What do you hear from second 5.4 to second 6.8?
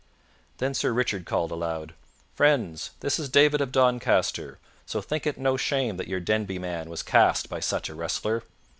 shame that your Denby